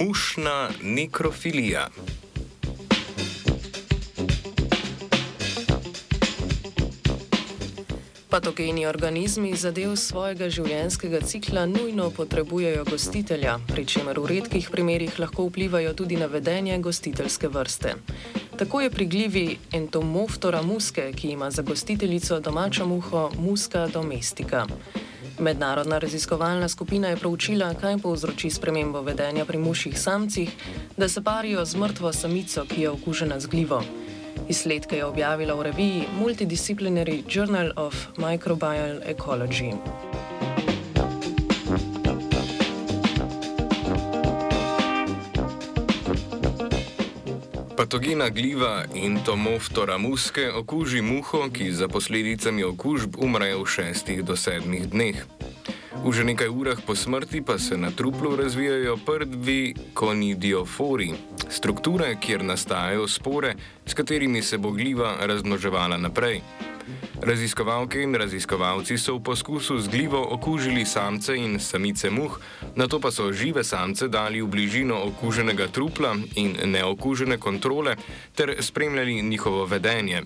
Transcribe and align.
Mušna 0.00 0.68
nekrofilija. 0.82 1.88
Patogeni 8.30 8.86
organizmi 8.86 9.56
zadev 9.56 9.96
svojega 9.96 10.48
življenjskega 10.48 11.20
cikla 11.20 11.66
nujno 11.66 12.08
potrebujejo 12.16 12.84
gostitelja, 12.88 13.58
pri 13.68 13.84
čemer 13.84 14.20
v 14.20 14.30
redkih 14.32 14.70
primerjih 14.72 15.20
lahko 15.20 15.50
vplivajo 15.50 15.92
tudi 15.92 16.16
na 16.16 16.30
vedenje 16.32 16.78
gostiteljske 16.78 17.48
vrste. 17.48 17.94
Tako 18.56 18.80
je 18.80 18.90
pri 18.90 19.06
glivi 19.06 19.46
entomoftora 19.72 20.62
muske, 20.62 21.12
ki 21.12 21.34
ima 21.36 21.50
za 21.50 21.62
gostiteljico 21.62 22.40
domačo 22.40 22.86
muho 22.86 23.30
muska 23.36 23.86
domestika. 23.92 24.66
Mednarodna 25.40 25.98
raziskovalna 25.98 26.68
skupina 26.68 27.08
je 27.08 27.16
proučila, 27.16 27.74
kaj 27.74 27.98
povzroči 27.98 28.50
spremembo 28.50 29.00
vedenja 29.00 29.44
pri 29.44 29.58
mušjih 29.58 30.00
samcih, 30.00 30.50
da 30.96 31.08
se 31.08 31.22
parijo 31.24 31.64
z 31.64 31.76
mrtvo 31.76 32.12
samico, 32.12 32.64
ki 32.64 32.82
je 32.82 32.90
okužena 32.90 33.40
z 33.40 33.46
glivo. 33.46 33.82
Izsledke 34.48 34.96
je 34.96 35.04
objavila 35.04 35.54
v 35.54 35.62
reviji 35.62 36.04
Multidisciplinary 36.20 37.22
Journal 37.28 37.72
of 37.76 37.94
Microbial 38.16 39.00
Ecology. 39.06 39.72
Patogena 47.80 48.28
gliva 48.28 48.84
Entomoftora 48.94 49.98
muske 49.98 50.50
okuži 50.52 51.00
muho, 51.02 51.46
ki 51.48 51.70
za 51.72 51.88
posledicami 51.88 52.64
okužb 52.64 53.16
umre 53.16 53.54
v 53.56 53.64
šestih 53.64 54.20
do 54.20 54.36
sedmih 54.36 54.84
dneh. 54.92 55.24
V 56.04 56.12
že 56.12 56.24
nekaj 56.28 56.52
urah 56.52 56.76
po 56.86 56.92
smrti 56.92 57.40
pa 57.40 57.56
se 57.58 57.80
na 57.80 57.88
truplu 57.90 58.36
razvijajo 58.36 58.98
prvi 59.06 59.74
konidiofori, 59.94 61.14
strukture, 61.48 62.16
kjer 62.20 62.44
nastajajo 62.44 63.08
spore, 63.08 63.54
s 63.86 63.96
katerimi 63.96 64.42
se 64.42 64.58
bo 64.58 64.76
gliva 64.76 65.16
razmnoževala 65.24 65.96
naprej. 65.96 66.44
Raziskovalke 67.22 68.00
in 68.02 68.14
raziskovalci 68.14 68.96
so 68.98 69.18
v 69.18 69.22
poskusu 69.22 69.78
z 69.78 69.88
glivo 69.88 70.20
okužili 70.30 70.84
samce 70.84 71.36
in 71.36 71.58
samice 71.60 72.10
muh, 72.10 72.40
na 72.76 72.88
to 72.88 73.00
pa 73.00 73.10
so 73.12 73.32
žive 73.32 73.64
samce 73.64 74.08
dali 74.08 74.40
v 74.40 74.48
bližino 74.48 74.96
okuženega 75.12 75.68
trupla 75.68 76.16
in 76.40 76.56
neokužene 76.64 77.36
kontrole 77.36 77.96
ter 78.34 78.56
spremljali 78.60 79.22
njihovo 79.22 79.66
vedenje. 79.66 80.22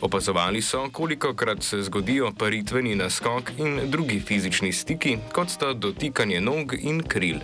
Opazovali 0.00 0.62
so, 0.62 0.88
koliko 0.92 1.34
krat 1.34 1.62
se 1.62 1.82
zgodijo 1.82 2.32
paritveni 2.38 2.94
naskok 2.94 3.50
in 3.58 3.80
drugi 3.90 4.20
fizični 4.20 4.72
stiki, 4.72 5.18
kot 5.32 5.50
sta 5.50 5.72
dotikanje 5.72 6.40
nog 6.40 6.74
in 6.78 7.02
kril. 7.02 7.38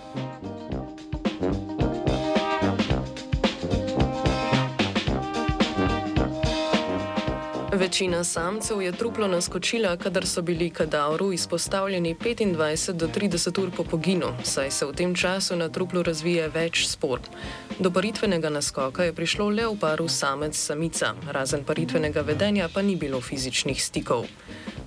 Večina 7.73 8.25
samcev 8.25 8.83
je 8.83 8.93
truplo 8.93 9.29
naskočila, 9.29 9.97
kadar 9.97 10.27
so 10.27 10.43
bili 10.43 10.71
kadavru 10.71 11.33
izpostavljeni 11.33 12.15
25 12.15 12.93
do 12.93 13.09
30 13.09 13.63
ur 13.63 13.71
po 13.77 13.85
poginu, 13.85 14.27
saj 14.45 14.71
se 14.71 14.87
v 14.87 14.93
tem 14.93 15.15
času 15.15 15.57
na 15.57 15.69
truplu 15.69 16.03
razvije 16.03 16.49
več 16.49 16.87
spor. 16.87 17.21
Do 17.79 17.91
paritvenega 17.91 18.51
naskoka 18.51 19.05
je 19.05 19.13
prišlo 19.13 19.49
le 19.49 19.67
v 19.67 19.79
paru 19.81 20.09
samec-samica, 20.09 21.15
razen 21.31 21.65
paritvenega 21.65 22.21
vedenja 22.21 22.69
pa 22.75 22.83
ni 22.83 22.97
bilo 22.97 23.21
fizičnih 23.21 23.85
stikov. 23.85 24.27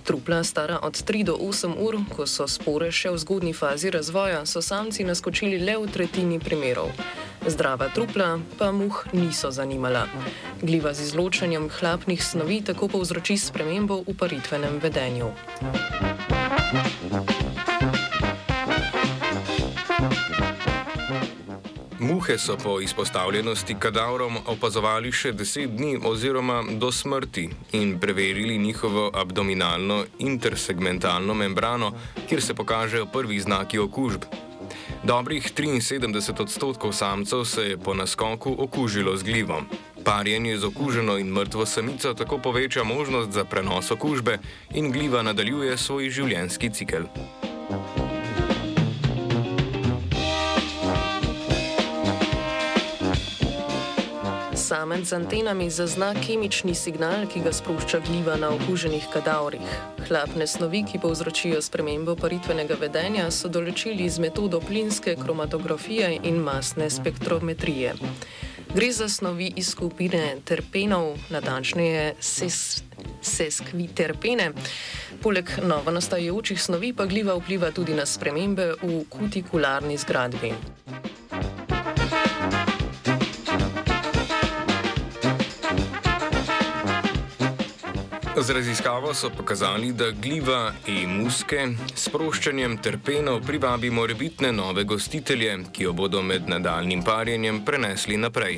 Trupla 0.04 0.44
stara 0.44 0.80
od 0.84 1.04
3 1.04 1.24
do 1.24 1.38
8 1.40 1.80
ur, 1.80 1.98
ko 2.16 2.28
so 2.28 2.48
spore 2.48 2.92
še 2.92 3.10
v 3.10 3.18
zgodni 3.18 3.54
fazi 3.54 3.90
razvoja, 3.90 4.46
so 4.46 4.62
samci 4.62 5.04
naskočili 5.04 5.60
le 5.64 5.78
v 5.78 5.88
tretjini 5.88 6.40
primerov. 6.40 6.92
Zdrava 7.48 7.90
trupla 7.92 8.40
pa 8.58 8.72
muh 8.72 9.04
niso 9.14 9.52
zanimala. 9.52 10.08
Gliva 10.62 10.94
z 10.94 11.12
izločanjem 11.12 11.68
hlapnih 11.68 12.24
snovi 12.24 12.62
tako 12.64 12.88
povzroči 12.88 13.38
spremembo 13.38 14.00
v 14.08 14.16
paritvenem 14.16 14.80
vedenju. 14.80 15.28
Muhe 22.00 22.38
so 22.38 22.58
po 22.58 22.80
izpostavljenosti 22.80 23.76
kadavrom 23.80 24.38
opazovali 24.48 25.12
še 25.12 25.32
deset 25.32 25.76
dni 25.76 25.98
oziroma 26.04 26.62
do 26.80 26.92
smrti 26.92 27.50
in 27.80 28.00
preverili 28.00 28.58
njihovo 28.58 29.10
abdominalno 29.14 30.04
intersegmentalno 30.20 31.34
membrano, 31.34 31.92
kjer 32.30 32.42
se 32.42 32.54
pokažejo 32.54 33.06
prvi 33.06 33.40
znaki 33.40 33.80
okužb. 33.80 34.43
Dobrih 35.04 35.44
73 35.54 36.42
odstotkov 36.42 36.94
samcev 36.94 37.46
se 37.46 37.62
je 37.62 37.78
po 37.78 37.94
naskoku 37.94 38.56
okužilo 38.58 39.18
z 39.18 39.24
glivom. 39.24 39.66
Parjenje 40.04 40.58
z 40.58 40.66
okuženo 40.66 41.18
in 41.18 41.28
mrtvo 41.28 41.66
samico 41.66 42.14
tako 42.14 42.38
poveča 42.38 42.84
možnost 42.84 43.32
za 43.32 43.46
prenos 43.46 43.92
okužbe 43.92 44.40
in 44.74 44.92
gliva 44.92 45.22
nadaljuje 45.22 45.78
svoj 45.78 46.10
življenjski 46.10 46.70
cikel. 46.70 47.04
Samec 54.74 55.06
z 55.06 55.14
antenami 55.14 55.70
zazna 55.70 56.16
kemični 56.18 56.74
signal, 56.76 57.28
ki 57.30 57.44
ga 57.46 57.52
sprošča 57.54 58.00
gliva 58.10 58.34
na 58.42 58.50
okuženih 58.50 59.06
kadavrih. 59.14 59.70
Hlapne 60.08 60.48
snovi, 60.50 60.82
ki 60.82 60.98
povzročijo 60.98 61.62
spremembo 61.62 62.16
paritvenega 62.18 62.74
vedenja, 62.82 63.28
so 63.30 63.52
določili 63.54 64.10
z 64.10 64.18
metodo 64.26 64.58
plinske 64.66 65.14
kromatografije 65.22 66.10
in 66.26 66.42
masne 66.42 66.90
spektrometrije. 66.90 67.94
Gre 68.74 68.90
za 68.90 69.06
snovi 69.14 69.54
iz 69.62 69.70
skupine 69.70 70.42
terpenov, 70.42 71.22
natančneje 71.30 72.16
seskviterpene. 73.22 74.52
Poleg 75.22 75.54
novo 75.62 75.94
nastajajočih 75.94 76.58
snovi 76.58 76.96
pa 76.98 77.06
gliva 77.06 77.38
vpliva 77.38 77.70
tudi 77.70 77.94
na 77.94 78.10
spremembe 78.10 78.72
v 78.82 79.04
kutikularni 79.06 80.02
zgradbi. 80.02 80.58
Z 88.34 88.50
raziskavo 88.50 89.14
so 89.14 89.30
pokazali, 89.30 89.92
da 89.94 90.10
gliva 90.12 90.72
in 90.90 91.22
muske 91.22 91.68
s 91.94 92.08
sproščanjem 92.08 92.80
terpenov 92.82 93.44
privabi 93.46 93.92
morebitne 93.94 94.50
nove 94.52 94.84
gostitelje, 94.90 95.52
ki 95.72 95.84
jo 95.84 95.92
bodo 95.94 96.22
med 96.26 96.50
nadaljnim 96.50 97.04
parjenjem 97.06 97.60
prenesli 97.66 98.18
naprej. 98.18 98.58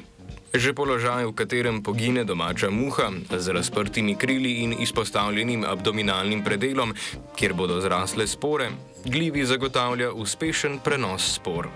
Že 0.56 0.72
položaj, 0.74 1.26
v 1.28 1.34
katerem 1.36 1.82
pogine 1.84 2.24
domača 2.24 2.70
muha 2.72 3.10
z 3.36 3.52
razprtimi 3.52 4.16
krili 4.16 4.64
in 4.64 4.78
izpostavljenim 4.80 5.68
abdominalnim 5.68 6.44
predelom, 6.44 6.96
kjer 7.36 7.54
bodo 7.54 7.82
zrasle 7.84 8.28
spore, 8.28 8.70
glivi 9.04 9.44
zagotavlja 9.46 10.14
uspešen 10.16 10.80
prenos 10.80 11.36
spor. 11.36 11.68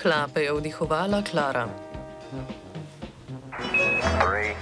Hlape 0.00 0.48
je 0.48 0.52
vdihovala 0.56 1.20
Klara. 1.22 1.89
Three, 4.20 4.54